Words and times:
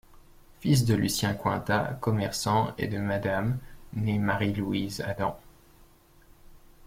Fils 0.61 0.83
de 0.85 0.95
Lucien 0.95 1.35
Cointat, 1.35 1.99
commerçant, 2.01 2.73
et 2.79 2.87
de 2.87 2.97
Mme, 2.97 3.59
née 3.93 4.17
Marie-Louise 4.17 4.99
Adam. 5.01 5.39